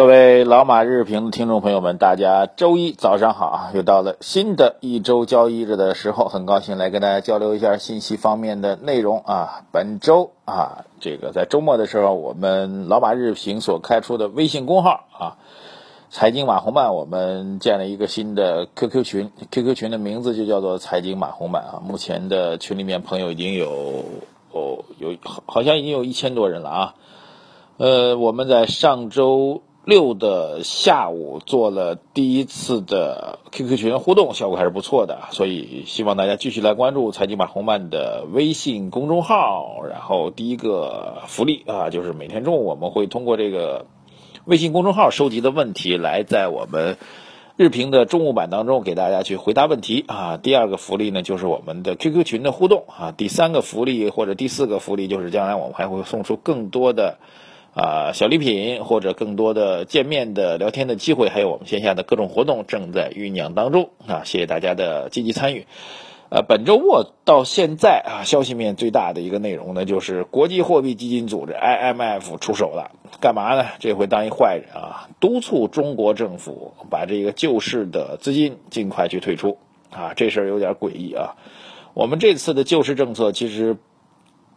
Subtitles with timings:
[0.00, 3.70] 各位老马日评的听众朋友们，大家周一早上好啊！
[3.74, 9.66] 又到了新的一周交易日的时候，很高兴来跟大家交流一下信息方面的内容啊。
[9.72, 15.36] 本周啊，这个在周末的时候，我们老马日评所开出的微信公号啊，
[16.08, 21.82] 财经马红漫，我们建了一个新的 QQ 群，QQ 群的名字就叫做财经马红漫啊。
[21.86, 23.68] 目前的群里面朋友已经有
[24.50, 26.94] 哦有好像已经有一千多人了啊。
[27.76, 29.60] 呃，我们在上周。
[29.84, 39.82] 六的下午做了第一次的 QQ 群互动，效果还是不错的，所以希望大家继续来关注财经马红漫的微信公众号。
[39.88, 43.86] 然后第一个福利啊，就是每天中午我们会通过这个
[44.44, 46.98] 微信公众号收集的问题，来在我们
[47.56, 50.36] 日评的中午版当中给大家去回答问题啊。
[50.36, 53.12] 第二个福利呢，就是我们的 QQ 群的互动啊。
[53.16, 57.16] 第三个福利或者第四个福利，就是将来我们还会送出更多的。
[57.72, 64.22] 啊，小礼品或者更多的见面的聊天的机会，还有我们线下的各种活动正在酝酿当中啊！
[64.24, 65.66] 谢谢大家的积极参与。
[66.30, 73.66] 呃，本周末到现在啊，消息面最大的一个内容呢，就是国际货币基金组织 IMF 出手了，干嘛呢？
[73.78, 79.58] 这回当一坏人啊，督促中国政府把这个救市的资金尽快去退出
[79.90, 80.12] 啊！
[80.16, 81.36] 这事儿有点诡异啊！
[81.94, 83.76] 我们这次的救市政策其实。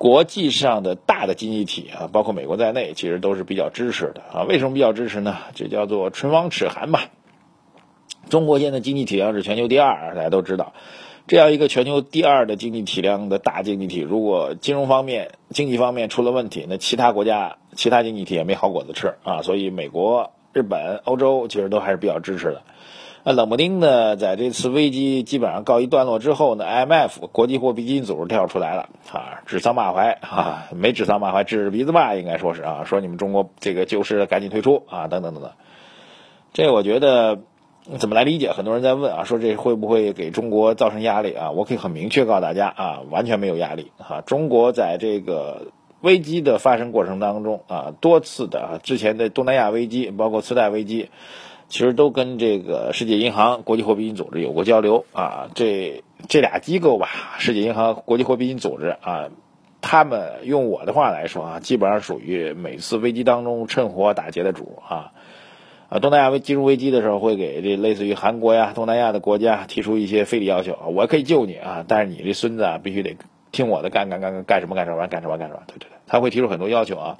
[0.00, 4.44] 国际上的大的经济体啊，包括美国在内，其实都是比较支持的啊。
[4.44, 5.36] 为什么比较支持呢？
[5.54, 7.10] 这叫做唇亡齿寒吧。
[8.30, 10.72] 中国现在经济体量是全球第二，大家都知道，
[11.26, 19.42] 这样一个全球第二的经济体量的大经济体，如果金融方面、经济方面出了问题，那其他国家、其他经济体也没好果子吃啊。
[19.42, 22.62] 所以，美国、日本、欧洲其实都还是比较支持的。
[23.22, 35.52] 那冷不丁呢，在这次危机基本上告一段落之后呢，IMF 国际货币基金组织跳出来了啊，指桑骂槐 啊，没指桑骂槐，指着鼻子骂，应该说是啊，说你们中国这个救市赶紧退出啊，等等等等。
[36.54, 37.40] 这我觉得
[37.98, 38.52] 怎么来理解？
[38.52, 41.50] 很多人在问啊，说这会不会给中国造成压力啊？
[41.50, 44.22] 我可以很明确告诉大家啊，完全没有压力啊。
[44.22, 45.66] 中国在这个
[46.00, 51.10] 危机的发生过程当中啊，多次的，之前的东南亚危机，包括次贷危机。
[51.70, 57.08] 其实都跟这个世界银行、国际货币基金组织有过交流啊，这这俩机构吧，
[57.38, 59.30] 世界银行、国际货币基金组织啊，
[59.80, 65.12] 他们用我的话来说啊，基本上属于每次危机当中趁火打劫的主啊。
[65.88, 73.16] 啊，东南亚危金融危机的时候，会给这类似于韩国呀、东南亚的国家提出一些非礼要求啊，我可以救你啊，但是你这孙子啊，必须得
[73.50, 77.18] 听我的，干干干干干什么干什么干什么干什么，对对对，他会提出很多要求啊。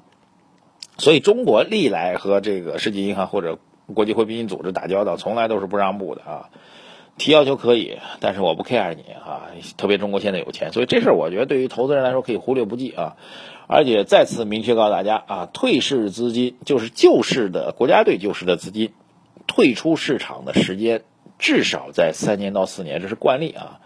[0.98, 3.58] 所以中国历来和这个世界银行或者
[3.94, 6.50] 国际货币基金组织打交道从来都是不让步的啊，
[7.18, 13.16] 提要求可以，但是我不 care 你啊，特别中国现在有钱，所以这事儿我觉得对于投资人来说可以忽略不计啊，
[13.66, 18.92] 而且再次明确告诉大家啊，退市资金就是救市的国家队救市的资金，
[19.46, 21.02] 退出市场的时间
[21.38, 23.80] 至少在三年到四年，这是惯例啊。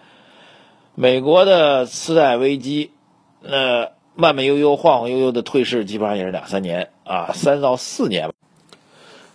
[0.95, 2.93] 美国的次贷危机，
[3.41, 8.31] 那慢慢悠悠、晃晃悠悠的退市，基本上也是两三年啊，三到四年。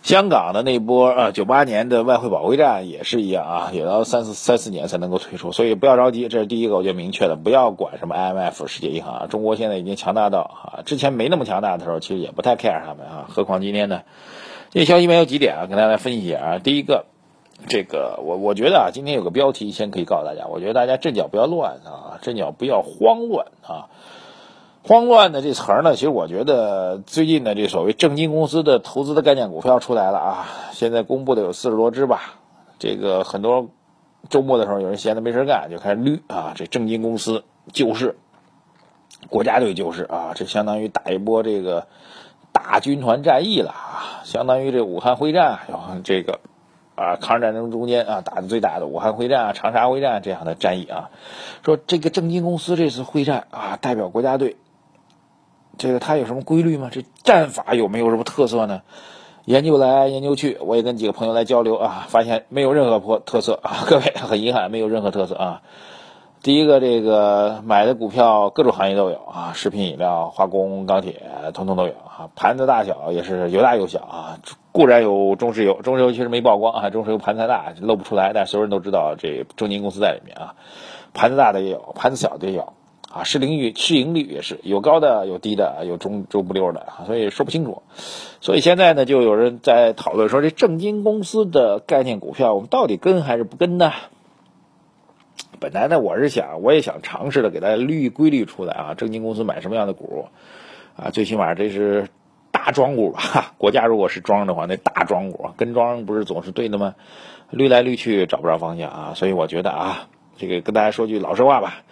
[0.02, 14.02] 香港的那波啊，九八年的外汇保卫战也是一样啊，也要三四三四年才能够退出，所以不要着急，这是第一个，我就明确的，不要管什么 IMF、世界银行啊，中国现在已经强大到啊，之前没那么强大的时候，其实也不太 care 他们啊，何况今天呢？
[14.70, 16.58] 这消息面有几点啊，跟大家来分析一下啊。
[16.58, 17.04] 第一个，
[17.68, 23.90] 这个我我觉得啊，今天有个标题先可以告诉大家，我觉得大家阵脚不要乱啊，阵脚不要慌乱啊。
[24.82, 32.36] 慌乱的这词儿呢，其实我觉得最近的这所谓正金公司的投资的概念股票出来了啊，现在公布的有四十多只吧。
[32.78, 33.68] 这个很多
[34.30, 38.16] 周末的时候，有人闲的没事干，就开始捋啊，这正金公司救市，
[39.28, 41.86] 国家队救市啊，这相当于打一波这个
[42.50, 46.40] 大军团战役了啊，相当于这武汉会战，然后这个
[46.94, 51.10] 啊抗日战争中间啊打的最大的武汉会战啊、长沙会战这样的战役啊，
[51.62, 54.56] 说这个正金公司这次会战啊，代表国家队。
[55.80, 56.90] 这个它有什么规律吗？
[56.92, 58.82] 这战法有没有什么特色呢？
[59.46, 63.84] 研究来研究去，我也跟几个朋友来交流啊，发现没有任何破特色啊。
[63.88, 65.62] 各位很遗憾，没有任何特色啊。
[66.42, 71.22] 第一个，这个买的股票各种行业都有啊，食品饮料、化工、钢铁，
[71.54, 72.28] 通通都有啊。
[72.36, 74.38] 盘子大小也是有大有小啊。
[74.72, 80.56] 固然有中石油，中石油其实没曝光啊，中石油盘子太大露不出来，但所有人都知道这中金公司在里面啊。
[81.14, 82.74] 盘子大的也有，盘子小的也有。
[83.12, 87.82] 啊，市盈率市盈率也是有高的有低的有中中不溜的，所以说不清楚。
[88.40, 93.90] 所以现在呢，就有人在讨论说，这证金公司的概念股票，我们到底跟还是不跟呢？
[95.58, 100.26] 本来呢，我是想我也想尝试的给大家捋规律出来啊，证金公司买什么样的股
[100.96, 102.06] 啊，最起码这是
[102.52, 103.54] 大庄股吧？
[103.58, 106.94] 国家如果是庄的话，那大庄股跟庄不是总是对的吗？
[107.52, 110.08] 捋来捋去找不着方向啊，所以我觉得啊，
[110.38, 111.82] 这个跟大家说句老实话吧。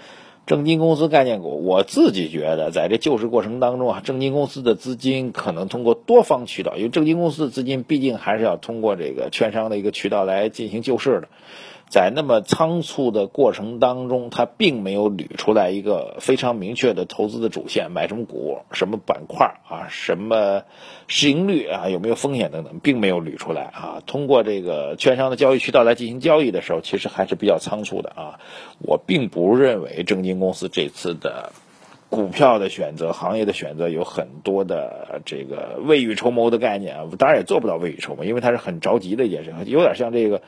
[0.49, 11.29] 证金公司概念股，我自己觉得，在这救市过程当中啊，证金公司的资金可能通过多方渠道，因为证金公司的资金毕竟还是要通过这个券商的一个渠道来进行救市的。
[11.91, 20.65] 在那么仓促的过程当中，他并没有捋出来一个非常明确的投资的主线，买什么股、什么板块啊、什么
[21.07, 24.03] 市盈率啊、有没有风险等等，并没有捋出来啊。
[24.07, 28.39] 通过这个券商的交易渠道来进行交易的时候，其实还是比较仓促的啊。
[28.81, 31.53] 我并不认为证金公司这次的
[32.11, 37.09] 股票的选择、行业的选择有很多的这个未雨绸缪的概念啊。
[37.19, 40.43] 当然也做不到未雨绸缪，因为它是很着急的一件事，有点像这个。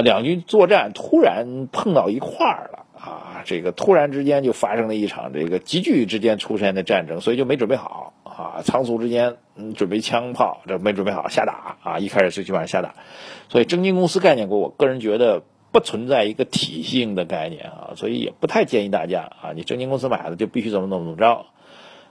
[0.00, 3.42] 两军作战突然碰到一块儿了啊！
[3.44, 11.98] 这个突然之间就发生了一场这个急剧之间出现的战争，所以就没准备好啊，仓促之间嗯准备枪炮，这没准备好瞎打啊！
[11.98, 12.94] 一开始最起码瞎打，
[13.48, 15.42] 所以证金公司概念股，我个人觉得
[15.72, 21.46] 不存在一个体系性的概念啊，所以也不太建议大家啊，你证金公司买了就必须怎么怎么怎么着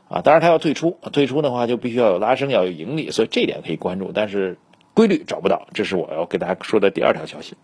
[0.09, 0.21] 啊！
[0.21, 4.57] 当然他要退出，退出的话就必须要有拉升，要有盈利，所以这点可以关注，但是。
[4.93, 7.55] 规律找不到，这是我要给大家说的第二条消息。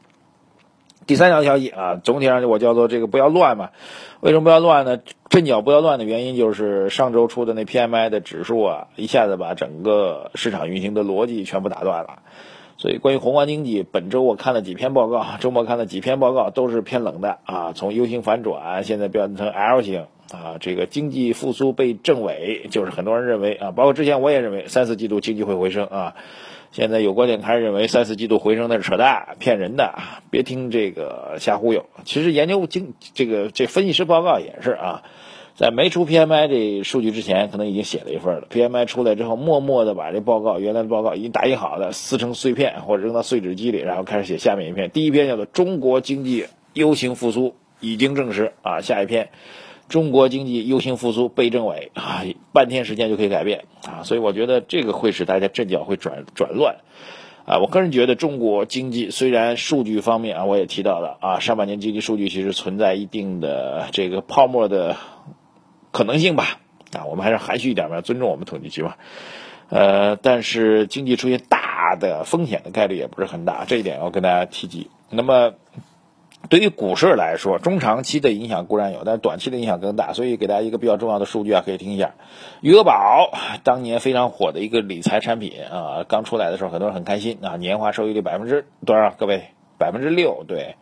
[1.06, 3.70] 第三条消息啊，总体上我叫做这个不要乱嘛。
[4.22, 5.00] 为什么不要乱呢？
[5.30, 12.20] 阵脚不要乱的原因就是上周出的那 PMI 的指数啊，一下子把整个市场运行的逻辑全部打断了。
[12.78, 17.72] 所以关于宏观经济，本周我看了几篇报告，周末看了几篇报告，都是偏冷的啊。
[17.74, 26.16] 从 U 型反转现在变成 L 型啊，这个经济复苏被证伪，就是很多人认为啊，包括之前我也认为三四季度经济会回升啊。
[26.74, 29.94] 现在有观点开始认为三四季度回升那是扯淡，骗人的，
[30.32, 31.86] 别听这个瞎忽悠。
[32.04, 35.04] 其实研究经这个这分析师报告也是啊，
[35.54, 38.48] 在没出 PMI 这数据之前，可能已经写了一份了。
[38.50, 44.90] PMI 出来之后，默默的把这报告原来的报告已经打印好的撕成碎片或者扔到碎纸机里，然后开始写下面一篇。
[44.90, 49.30] 第一篇叫做“中国经济 U 型复苏已经证实”，啊，下一篇。
[49.90, 56.78] 中国经济 U 型复苏被证伪啊，半天时间就可以改变啊，所以我觉得这个会使大家阵脚会转转乱
[57.46, 57.60] 啊。
[57.60, 64.96] 我个人觉得中国经济虽然数据方面啊，我也提到了啊，上半年经济数据其实存在一定的这个泡沫的
[65.92, 66.60] 可能性吧
[66.94, 68.96] 啊，我们还是含蓄一点吧，尊重我们统计局嘛。
[69.70, 74.88] 呃，但是经济出现大的风险的概率也不是很大，这一点要跟大家提及。
[75.10, 75.54] 那么。
[76.50, 80.14] 对于股市来说，中长期的影响固然有，但短期的影响更大。
[80.14, 82.16] 所以给大家一个比较重要的数据啊，可以听一下。
[82.62, 83.32] 余额宝
[83.64, 89.12] 当年非常火的一个理财产品啊，刚出来的时候很多人很开心啊，年化收益率百分之多少？
[89.18, 89.46] 各位，
[89.78, 90.76] 百分之六，对。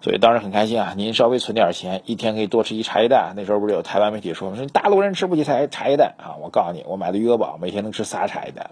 [0.00, 3.34] 所以当时很开心啊，您稍微存点钱，一天可以多吃一茶叶蛋。
[3.36, 6.36] 那时候不是有台湾媒体说说大陆人吃不起茶茶叶蛋啊？
[6.40, 8.70] 我告诉你，我买的余额宝每天能吃仨茶叶蛋。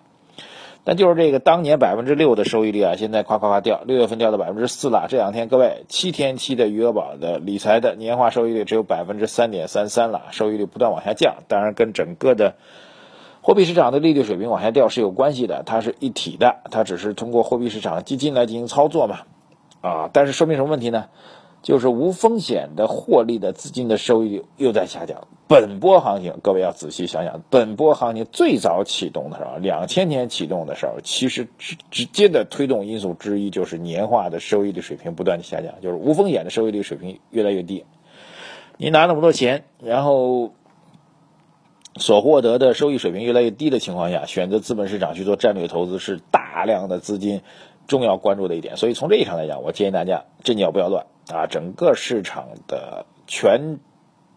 [0.85, 5.07] 但就是这个当年百分之六的收益率啊，现在夸夸夸掉，六月份掉到百分之四了。
[5.09, 11.37] 这两天各位七天期的余额宝的理财的年化收益率只有百分之三点三三了，收益率不断往下降。
[11.49, 12.57] 当然跟整个的
[13.41, 19.21] 货币市场的利率水平往下掉是有关系的，它是一体的，它只是通过货币市场基金来进行操作嘛，
[19.81, 21.07] 啊，但是说明什么问题呢？
[21.65, 25.27] 就是无风险的获利的资金的收益率又在下降。
[25.49, 37.85] 本波行情，各位要仔细想想，本波行情最早启动的时候，两千年启动的时候，其实直直接的推动因素之一就是年化的收益率水平不断的下降，就是无风险的收益率水平越来越低。
[38.77, 40.53] 你拿那么多钱，然后
[41.97, 47.41] 所获得的收益水平越来越低的情况下，选择资本市场去做战略投资是大量的资金
[47.87, 48.77] 重要关注的一点。
[48.77, 51.07] 所以从这一上来讲，我建议大家阵脚不要乱。
[51.33, 53.79] 啊，整个市场的全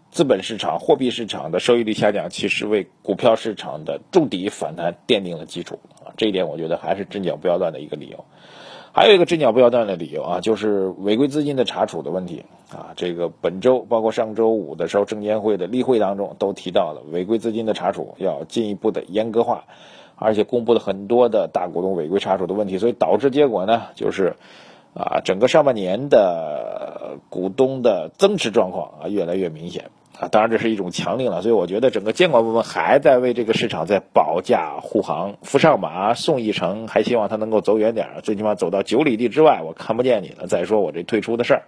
[0.10, 6.16] 资本市场、货币市场的收益率下降，其实为股票市场的筑底反弹奠定了基础啊。
[6.16, 8.24] 这一点我觉得还是阵脚不要乱的一个理由。
[8.94, 12.94] 还有一个阵脚不要断的理由啊，就是违规资金的查处的问题啊。
[12.96, 19.66] 这个本周包括上周五的时候，证监会的例会当中都提到了违规资金的查处要进一步的严格化，
[20.18, 24.36] 而且公布了很多的大股东违规查处的问题，所以导致结果呢，就是
[24.94, 26.96] 啊，整个上半年的。
[27.30, 29.86] 股东的增持状况啊越来越明显
[30.20, 40.46] 啊，当然这是一种强令了，所以我觉得整个监管部门还在为这个市场在保驾护航，扶上马送一程，还希望他能够走远点，最起码走到九里地之外，我看不见你了。
[40.48, 41.64] 再说我这退出的事儿，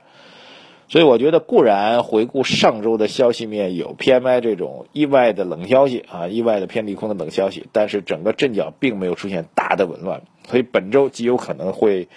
[0.89, 12.07] 所以我觉得固然回顾上周的消息面有 PMI 这种意外的冷消息啊，意外的偏利空的冷消息，但是整个阵脚并没有出现大的紊乱，所以本周极有可能会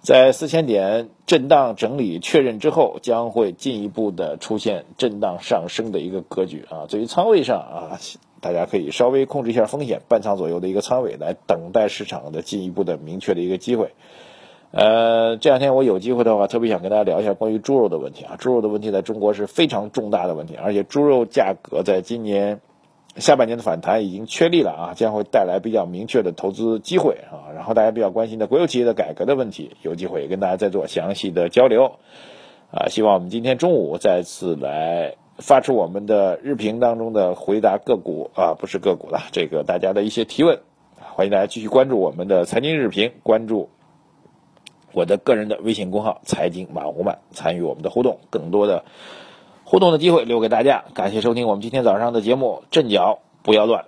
[0.00, 6.86] 在四千点震荡整理确认之后，将会进一步的出现震荡上升的一个格局啊。
[6.88, 8.00] 至于仓位上啊，
[8.40, 13.92] 大家可以稍微控制一下风险，半仓左右的一个仓位来等待市场的进一步的明确的一个机会。
[14.72, 18.36] 呃，这两天我有机会的话，特别想跟大家聊一下关于猪肉的问题啊。
[18.38, 22.62] 猪肉的问题在中国是非常重大的问题，而且猪肉价格在今年
[23.16, 27.52] 下半年的反弹已经确立了啊，将会带来比较明确的投资机会啊。
[27.54, 31.96] 然后大家比较关心的国有企业的改革的问题，有机会也跟大家再做详细的交流
[32.70, 32.88] 啊。
[32.88, 40.60] 希望我们今天中午再次来发出我们的日评当中的回答个股啊，不是个股了，这个大家的一些提问，
[40.96, 43.68] 欢迎大家继续关注我们的财经日评，关注。
[44.92, 48.84] 我的个人的微信公号“财经马红漫”，参与我们的互动，更多的
[49.64, 50.84] 互动的机会留给大家。
[50.94, 53.86] 感谢收听我们今天早上的节目，阵脚不要乱。